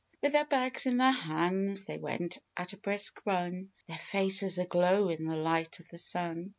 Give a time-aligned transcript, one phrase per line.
[0.23, 5.09] With their bags in their hands, they went at a brisk run, Their faces aglow
[5.09, 6.49] in the light of the sun.